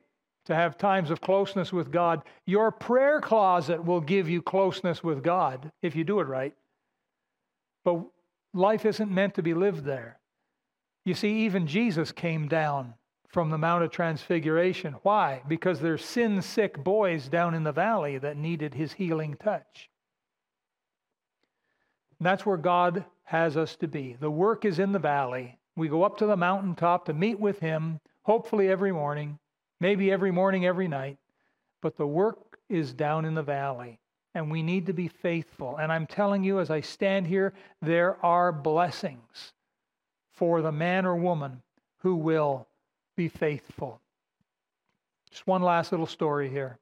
[0.46, 2.22] to have times of closeness with God.
[2.46, 6.54] Your prayer closet will give you closeness with God if you do it right.
[7.86, 8.04] But
[8.54, 10.20] life isn't meant to be lived there.
[11.06, 12.94] You see, even Jesus came down
[13.28, 14.96] from the Mount of Transfiguration.
[15.04, 15.42] Why?
[15.48, 19.90] Because there's sin sick boys down in the valley that needed his healing touch.
[22.20, 24.16] And that's where God has us to be.
[24.20, 25.58] The work is in the valley.
[25.76, 29.40] We go up to the mountaintop to meet with Him, hopefully every morning,
[29.84, 31.18] maybe every morning, every night.
[31.82, 34.00] But the work is down in the valley,
[34.34, 35.76] and we need to be faithful.
[35.76, 39.52] And I'm telling you, as I stand here, there are blessings
[40.32, 41.62] for the man or woman
[41.98, 42.66] who will
[43.18, 44.00] be faithful.
[45.30, 46.80] Just one last little story here.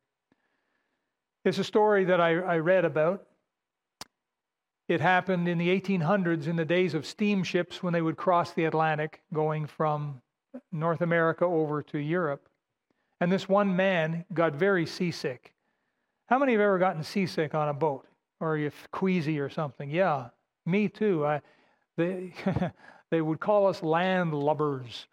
[1.43, 3.25] It's a story that I, I read about.
[4.87, 8.65] It happened in the 1800s in the days of steamships when they would cross the
[8.65, 10.21] Atlantic going from
[10.71, 12.47] North America over to Europe.
[13.21, 15.53] And this one man got very seasick.
[16.27, 18.05] How many have ever gotten seasick on a boat
[18.41, 19.89] or you queasy or something?
[19.89, 20.29] Yeah,
[20.65, 21.25] me too.
[21.25, 21.41] I,
[21.95, 22.33] they,
[23.09, 25.07] they would call us land lubbers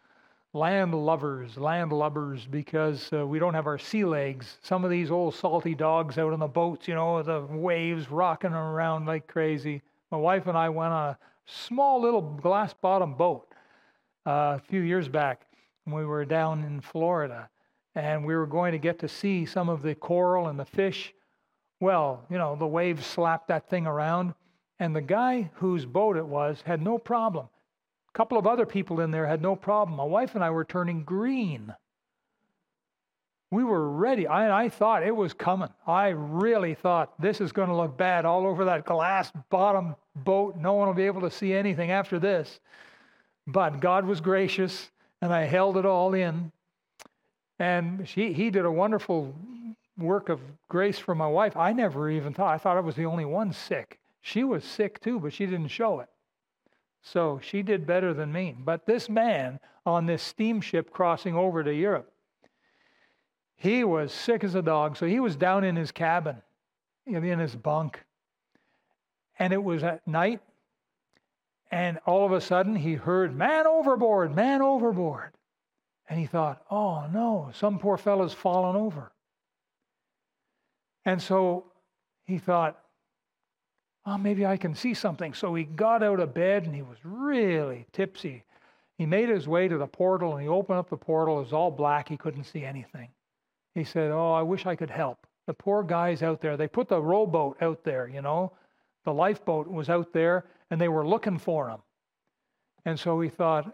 [0.55, 4.59] land lovers, land lubbers, because uh, we don't have our sea legs.
[4.63, 8.51] Some of these old salty dogs out on the boats, you know, the waves rocking
[8.51, 9.83] them around like crazy.
[10.11, 13.53] My wife and I went on a small little glass bottom boat
[14.27, 15.43] uh, a few years back
[15.85, 17.49] when we were down in Florida.
[17.99, 21.13] And we were going to get to see some of the coral and the fish.
[21.81, 24.35] Well, you know, the waves slapped that thing around.
[24.79, 27.49] And the guy whose boat it was had no problem
[28.09, 29.97] A couple of other people in there had no problem.
[29.97, 31.75] My wife and I were turning green.
[33.51, 34.27] We were ready.
[34.27, 35.71] I, I thought it was coming.
[35.87, 40.57] I really thought this is going to look bad all over that glass bottom boat.
[40.57, 42.61] No one will be able to see anything after this.
[43.47, 44.91] But God was gracious,
[45.23, 46.53] and I held it all in.
[47.59, 49.35] And she, he did a wonderful
[49.99, 51.57] work of grace for my wife.
[51.57, 53.99] I never even thought, I thought I was the only one sick.
[54.21, 56.09] She was sick too, but she didn't show it.
[57.03, 58.55] So she did better than me.
[58.59, 62.13] But this man on this steamship crossing over to Europe,
[63.57, 64.97] he was sick as a dog.
[64.97, 66.37] So he was down in his cabin,
[67.07, 68.05] in his bunk.
[69.39, 70.41] And it was at night.
[71.71, 75.33] And all of a sudden he heard, Man overboard, man overboard.
[76.09, 79.13] And he thought, Oh no, some poor fellow's fallen over.
[81.05, 81.65] And so
[82.27, 82.79] he thought,
[84.05, 85.35] oh, maybe I can see something.
[85.35, 88.45] So he got out of bed and he was really tipsy.
[88.97, 91.39] He made his way to the portal and he opened up the portal.
[91.39, 92.09] It was all black.
[92.09, 93.09] He couldn't see anything.
[93.75, 95.27] He said, Oh, I wish I could help.
[95.47, 98.53] The poor guys out there, they put the rowboat out there, you know.
[99.05, 101.81] The lifeboat was out there and they were looking for him.
[102.85, 103.67] And so he thought,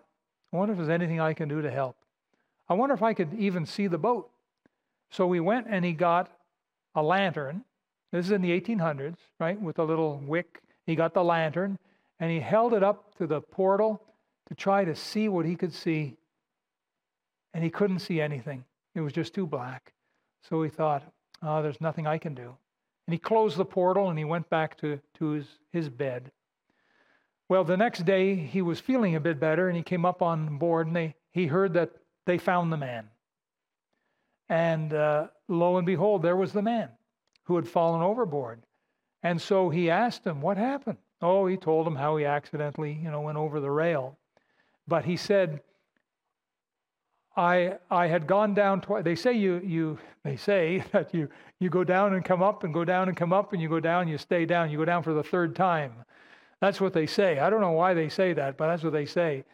[0.53, 1.97] I wonder if there's anything I can do to help.
[2.69, 4.31] I wonder if I could even see the boat.
[5.11, 6.31] So we went and he got
[6.95, 7.65] a lantern
[8.15, 9.61] this is in the 1800s, right?
[9.61, 10.63] With a little wick.
[10.87, 11.81] He got the lantern
[12.21, 14.01] and he held it up to the portal
[14.47, 16.15] to try to see what he could see.
[17.55, 18.65] And he couldn't see anything.
[18.95, 19.95] It was just too black.
[20.49, 21.03] So he thought,
[21.43, 22.55] oh, there's nothing I can do.
[23.09, 26.31] And he closed the portal and he went back to, to his, his bed.
[27.49, 30.57] Well, the next day he was feeling a bit better and he came up on
[30.57, 31.91] board and they, he heard that
[32.27, 33.09] they found the man.
[34.49, 36.91] And uh, lo and behold, there was the man
[37.45, 38.63] who had fallen overboard.
[39.23, 40.99] And so he asked him, What happened?
[41.23, 44.19] Oh, he told him how he accidentally, you know, went over the rail.
[44.87, 45.61] But he said,
[47.37, 49.03] I, I had gone down twice.
[49.03, 52.73] They say you, you they say that you, you go down and come up and
[52.73, 55.03] go down and come up and you go down, you stay down, you go down
[55.03, 55.93] for the third time.
[56.61, 57.39] That's what they say.
[57.39, 59.45] I don't know why they say that, but that's what they say.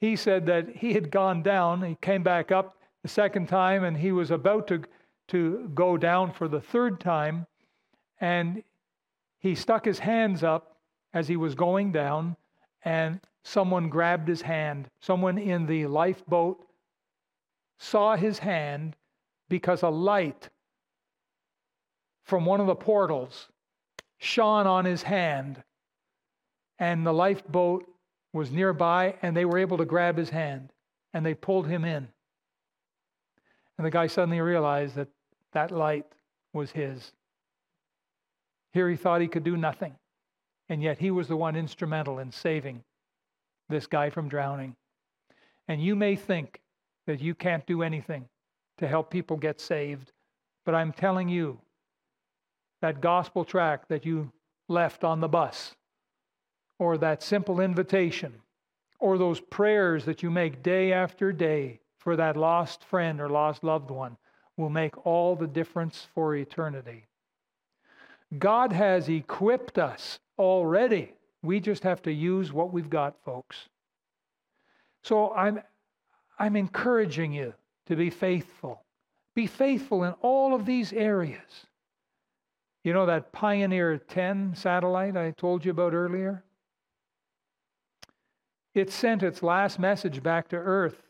[0.00, 3.96] He said that he had gone down, he came back up the second time, and
[3.96, 4.82] he was about to
[5.28, 7.46] to go down for the third time,
[8.20, 8.62] and
[9.38, 10.78] he stuck his hands up
[11.12, 12.36] as he was going down,
[12.82, 14.88] and someone grabbed his hand.
[15.00, 16.66] Someone in the lifeboat
[17.78, 18.96] saw his hand
[19.48, 20.48] because a light
[22.24, 23.48] from one of the portals
[24.18, 25.62] shone on his hand,
[26.78, 27.84] and the lifeboat
[28.38, 30.72] was nearby, and they were able to grab his hand,
[31.12, 32.08] and they pulled him in.
[33.76, 35.08] And the guy suddenly realized that
[35.52, 36.06] that light
[36.52, 37.12] was his.
[38.72, 39.94] Here he thought he could do nothing,
[40.68, 42.82] and yet he was the one instrumental in saving
[43.68, 44.76] this guy from drowning.
[45.66, 46.60] And you may think
[47.06, 48.28] that you can't do anything
[48.78, 50.12] to help people get saved,
[50.64, 51.60] but I'm telling you,
[52.80, 54.30] that gospel track that you
[54.68, 55.74] left on the bus,
[56.78, 58.32] or that simple invitation,
[58.98, 63.64] or those prayers that you make day after day for that lost friend or lost
[63.64, 64.16] loved one,
[64.56, 67.06] will make all the difference for eternity.
[68.38, 71.12] God has equipped us already.
[71.42, 73.68] We just have to use what we've got, folks.
[75.02, 75.62] So I'm,
[76.38, 77.54] I'm encouraging you
[77.86, 78.82] to be faithful.
[79.34, 81.66] Be faithful in all of these areas.
[82.84, 86.44] You know that Pioneer 10 satellite I told you about earlier?
[88.78, 91.02] It sent its last message back to Earth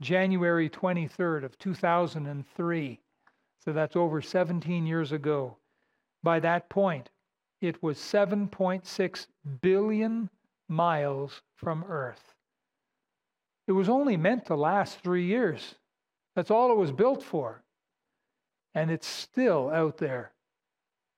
[0.00, 3.00] January 23rd of 2003.
[3.64, 5.56] So that's over 17 years ago.
[6.22, 7.10] By that point,
[7.60, 9.26] it was 7.6
[9.60, 10.30] billion
[10.68, 12.36] miles from Earth.
[13.66, 15.74] It was only meant to last three years.
[16.36, 17.64] That's all it was built for.
[18.76, 20.30] And it's still out there,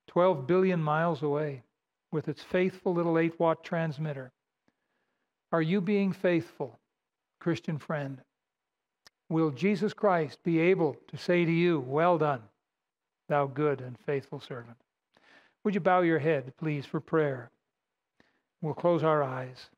[0.06, 1.64] 12 billion miles away,
[2.10, 4.32] with its faithful little 8 watt transmitter.
[5.52, 6.78] Are you being faithful,
[7.40, 8.20] Christian friend?
[9.28, 12.42] Will Jesus Christ be able to say to you, Well done,
[13.28, 14.76] thou good and faithful servant?
[15.64, 17.50] Would you bow your head, please, for prayer?
[18.60, 19.70] We'll close our eyes.